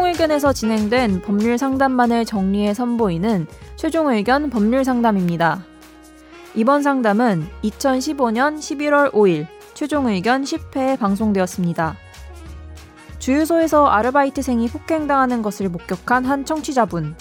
사법연에서 0.00 0.54
진행된 0.54 1.20
법률 1.20 1.58
상담만을 1.58 2.24
정리해 2.24 2.72
선보이는 2.72 3.46
최종 3.76 4.08
의견 4.08 4.48
법률 4.48 4.82
상담입니다. 4.82 5.62
이번 6.54 6.82
상담은 6.82 7.46
2015년 7.62 8.56
11월 8.56 9.12
5일 9.12 9.46
최종 9.74 10.06
의견 10.06 10.42
10회에 10.42 10.98
방송되었습니다. 10.98 11.96
주유소에서 13.18 13.88
아르바이트생이 13.88 14.68
폭행당하는 14.68 15.42
것을 15.42 15.68
목격한 15.68 16.24
한 16.24 16.46
청취자분. 16.46 17.14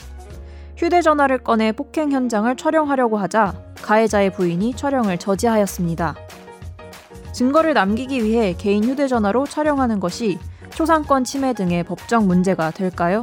휴대전화를 0.77 1.39
꺼내 1.39 1.73
폭행 1.73 2.13
현장을 2.13 2.55
촬영하려고 2.55 3.17
하자 3.17 3.61
가해자의 3.81 4.31
부인이 4.31 4.73
촬영을 4.75 5.17
저지하였습니다. 5.17 6.15
증거를 7.33 7.73
남기기 7.73 8.23
위해 8.23 8.55
개인 8.57 8.85
휴대전화로 8.85 9.47
촬영하는 9.47 9.99
것이 9.99 10.39
초상권 10.79 11.25
침해 11.25 11.51
등의 11.51 11.83
법적 11.83 12.25
문제가 12.25 12.71
될까요? 12.71 13.21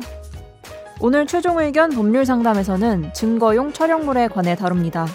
오늘 1.00 1.26
최종 1.26 1.58
의견 1.58 1.88
법률 1.88 2.26
상담에서는 2.26 3.14
증거용 3.14 3.72
촬영물에 3.72 4.28
관해 4.28 4.54
다룹니다. 4.54 5.06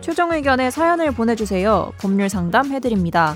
최종 0.00 0.30
의견에 0.30 0.70
사연을 0.70 1.10
보내주세요. 1.10 1.90
법률 1.98 2.28
상담 2.28 2.70
해드립니다. 2.70 3.34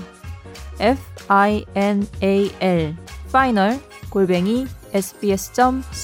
f 0.79 0.97
i 1.27 1.65
n 1.75 2.07
a 2.23 2.49
l 2.61 2.95
final 3.27 3.77
골뱅이 4.09 4.65
sbs.co.kr 4.93 5.99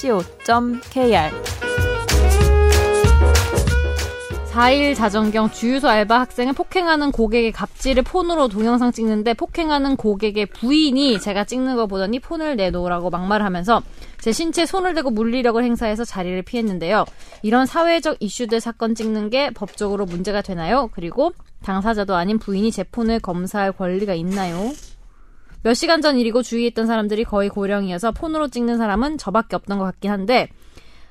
4일 4.55 4.95
자정경 4.95 5.51
주유소 5.51 5.89
알바 5.89 6.17
학생을 6.21 6.53
폭행하는 6.53 7.11
고객의 7.11 7.51
갑질을 7.51 8.03
폰으로 8.03 8.47
동영상 8.47 8.93
찍는데 8.93 9.33
폭행하는 9.33 9.97
고객의 9.97 10.45
부인이 10.45 11.19
제가 11.19 11.43
찍는 11.43 11.75
거 11.75 11.87
보더니 11.87 12.19
폰을 12.19 12.55
내놓으라고 12.55 13.09
막말을 13.09 13.45
하면서 13.45 13.81
제 14.21 14.31
신체에 14.31 14.65
손을 14.65 14.93
대고 14.93 15.09
물리력을 15.09 15.61
행사해서 15.61 16.05
자리를 16.05 16.41
피했는데요. 16.43 17.03
이런 17.41 17.65
사회적 17.65 18.15
이슈들 18.21 18.61
사건 18.61 18.95
찍는 18.95 19.29
게 19.29 19.49
법적으로 19.49 20.05
문제가 20.05 20.41
되나요? 20.41 20.89
그리고 20.93 21.33
당사자도 21.63 22.15
아닌 22.15 22.39
부인이 22.39 22.71
제 22.71 22.83
폰을 22.83 23.19
검사할 23.19 23.73
권리가 23.73 24.13
있나요? 24.13 24.71
몇 25.63 25.73
시간 25.73 26.01
전 26.01 26.17
일이고 26.17 26.43
주위에 26.43 26.67
있던 26.67 26.87
사람들이 26.87 27.25
거의 27.25 27.49
고령이어서 27.49 28.13
폰으로 28.13 28.47
찍는 28.47 28.77
사람은 28.77 29.17
저밖에 29.17 29.57
없던 29.57 29.79
것 29.79 29.83
같긴 29.83 30.11
한데 30.11 30.47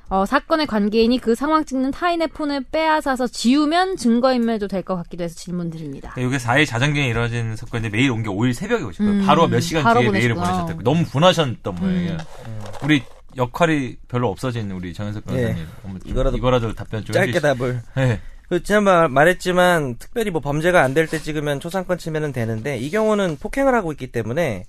어, 0.08 0.26
사건의 0.26 0.66
관계인이 0.66 1.18
그 1.18 1.34
상황 1.34 1.64
찍는 1.64 1.90
타인의 1.90 2.28
폰을 2.28 2.64
빼앗아서 2.70 3.26
지우면 3.26 3.96
증거인멸도 3.96 4.68
될 4.68 4.82
것 4.84 4.96
같기도 4.96 5.24
해서 5.24 5.34
질문 5.34 5.70
드립니다. 5.70 6.12
네, 6.16 6.24
이게 6.24 6.36
4일 6.36 6.66
자정경에 6.66 7.08
이루어진 7.08 7.56
사건인데 7.56 7.96
메일 7.96 8.10
온 8.10 8.22
게 8.22 8.28
5일 8.28 8.52
새벽에 8.52 8.82
오신 8.84 9.04
거예요. 9.06 9.20
음, 9.22 9.26
바로 9.26 9.48
몇 9.48 9.60
시간 9.60 9.82
바로 9.82 10.00
뒤에 10.00 10.08
보내셨구나. 10.08 10.34
메일을 10.34 10.34
보내셨다고. 10.58 10.82
너무 10.82 11.04
분하셨던 11.06 11.74
모양이에요. 11.74 12.18
음. 12.46 12.60
우리 12.82 13.02
역할이 13.36 13.96
별로 14.08 14.28
없어진 14.30 14.70
우리 14.70 14.92
정현석 14.92 15.24
변호사님. 15.24 15.56
예. 15.58 15.66
한번 15.82 16.00
좀 16.00 16.10
이거라도 16.10 16.36
이거라도 16.36 16.72
답변 16.74 17.04
좀 17.04 17.12
짧게 17.14 17.30
해주시죠. 17.30 17.54
답을. 17.54 17.80
네. 17.96 18.20
그 18.50 18.62
지난번 18.62 19.10
말했지만 19.12 19.96
특별히 19.98 20.30
뭐 20.30 20.40
범죄가 20.42 20.82
안 20.82 20.92
될 20.92 21.08
때 21.08 21.18
찍으면 21.18 21.60
초상권 21.60 21.96
침해는 21.96 22.32
되는데 22.32 22.76
이 22.76 22.90
경우는 22.90 23.38
폭행을 23.40 23.74
하고 23.74 23.90
있기 23.92 24.08
때문에 24.12 24.64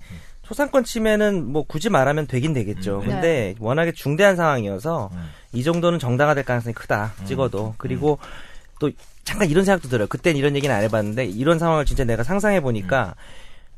초상권 0.46 0.84
침해는 0.84 1.44
뭐 1.44 1.64
굳이 1.66 1.88
말하면 1.90 2.28
되긴 2.28 2.52
되겠죠. 2.52 3.00
음. 3.00 3.06
근데 3.06 3.54
워낙에 3.58 3.92
중대한 3.92 4.36
상황이어서 4.36 5.10
음. 5.12 5.28
이 5.52 5.64
정도는 5.64 5.98
정당화될 5.98 6.44
가능성이 6.44 6.72
크다. 6.72 7.14
찍어도 7.24 7.74
그리고 7.78 8.18
또 8.78 8.90
잠깐 9.24 9.50
이런 9.50 9.64
생각도 9.64 9.88
들어요. 9.88 10.06
그땐 10.06 10.36
이런 10.36 10.54
얘기는 10.54 10.74
안 10.74 10.84
해봤는데 10.84 11.24
이런 11.24 11.58
상황을 11.58 11.84
진짜 11.84 12.04
내가 12.04 12.22
상상해 12.22 12.60
보니까 12.60 13.16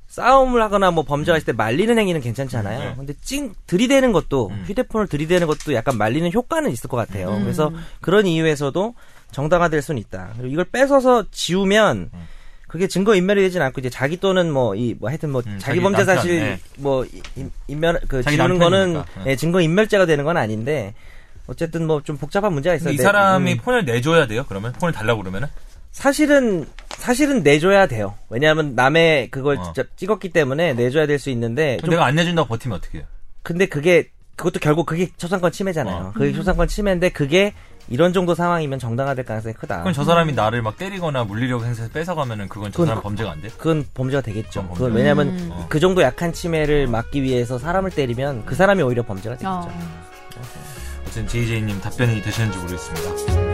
싸움을 0.08 0.60
하거나 0.60 0.90
뭐 0.90 1.04
범죄가 1.04 1.38
있을 1.38 1.46
때 1.46 1.52
말리는 1.52 1.96
행위는 1.98 2.20
괜찮잖아요. 2.20 2.78
네. 2.78 2.94
근데 2.96 3.14
찡 3.22 3.54
들이대는 3.66 4.12
것도 4.12 4.48
음. 4.48 4.64
휴대폰을 4.66 5.06
들이대는 5.06 5.46
것도 5.46 5.72
약간 5.72 5.96
말리는 5.96 6.30
효과는 6.32 6.70
있을 6.70 6.88
것 6.88 6.98
같아요. 6.98 7.30
음. 7.30 7.44
그래서 7.44 7.72
그런 8.02 8.26
이유에서도 8.26 8.94
정당화될 9.30 9.80
수는 9.80 10.00
있다. 10.00 10.32
그리고 10.36 10.52
이걸 10.52 10.64
뺏어서 10.66 11.24
지우면 11.30 12.10
음. 12.12 12.28
그게 12.68 12.86
증거 12.86 13.14
인멸이 13.14 13.40
되진 13.40 13.62
않고 13.62 13.80
이제 13.80 13.90
자기 13.90 14.18
또는 14.18 14.52
뭐이뭐 14.52 15.08
하여튼 15.08 15.30
뭐 15.30 15.42
음, 15.46 15.52
자기 15.58 15.62
자기 15.62 15.80
범죄 15.80 16.04
사실 16.04 16.40
네. 16.40 16.60
뭐 16.76 17.04
인- 17.34 17.50
인멸 17.66 18.00
그 18.06 18.22
지우는 18.22 18.58
거는. 18.58 18.92
네. 19.24 19.30
예, 19.32 19.36
증거 19.36 19.60
인멸죄가 19.60 20.04
되는 20.06 20.24
건 20.24 20.36
아닌데 20.36 20.94
어쨌든 21.46 21.86
뭐 21.86 22.02
좀 22.02 22.16
복잡한 22.18 22.52
문제가 22.52 22.76
있어요. 22.76 22.92
이 22.92 22.96
네, 22.98 23.02
사람이 23.02 23.52
음. 23.54 23.58
폰을 23.58 23.84
내줘야 23.86 24.26
돼요. 24.26 24.44
그러면 24.48 24.72
폰을 24.74 24.92
달라고 24.92 25.22
그러면은 25.22 25.48
사실은 25.92 26.66
사실은 26.90 27.42
내줘야 27.42 27.86
돼요. 27.86 28.14
왜냐하면 28.28 28.74
남의 28.74 29.30
그걸 29.30 29.56
어. 29.56 29.62
진짜 29.62 29.84
찍었기 29.96 30.28
때문에 30.30 30.74
내줘야 30.74 31.06
될 31.06 31.18
수 31.18 31.30
있는데 31.30 31.76
그럼 31.78 31.86
좀 31.86 31.90
내가 31.90 32.04
안 32.06 32.14
내준다고 32.14 32.48
버티면 32.48 32.76
어떻게 32.76 32.98
해요? 32.98 33.06
근데 33.42 33.64
그게 33.66 34.10
그것도 34.36 34.60
결국 34.60 34.84
그게 34.86 35.08
초상권 35.16 35.50
침해잖아요. 35.52 35.96
어. 35.96 36.12
그게 36.14 36.32
초상권 36.32 36.68
침해인데 36.68 37.08
그게 37.08 37.54
이런 37.90 38.12
정도 38.12 38.34
상황이면 38.34 38.78
정당화될 38.78 39.24
가능성이 39.24 39.54
크다. 39.54 39.80
그럼 39.80 39.92
저 39.94 40.04
사람이 40.04 40.32
나를 40.34 40.62
막 40.62 40.76
때리거나 40.76 41.24
물리력 41.24 41.64
행사해서 41.64 41.92
뺏어가면은 41.92 42.48
그건 42.48 42.70
저 42.70 42.76
그건 42.76 42.86
사람 42.86 42.98
그- 42.98 43.02
범죄가 43.04 43.30
안 43.30 43.40
돼? 43.42 43.48
그건 43.56 43.86
범죄가 43.94 44.20
되겠죠. 44.22 44.62
그건 44.62 44.74
그건 44.74 44.88
범죄. 44.90 44.96
왜냐하면 44.98 45.28
음. 45.28 45.48
어. 45.52 45.66
그 45.68 45.80
정도 45.80 46.02
약한 46.02 46.32
침해를 46.32 46.86
막기 46.86 47.22
위해서 47.22 47.58
사람을 47.58 47.90
때리면 47.90 48.44
그 48.44 48.54
사람이 48.54 48.82
오히려 48.82 49.02
범죄가 49.04 49.36
되겠죠. 49.36 49.48
어. 49.50 49.72
어쨌든 51.02 51.26
JJ님 51.26 51.80
답변이 51.80 52.20
되셨는지 52.20 52.58
모르겠습니다. 52.58 53.47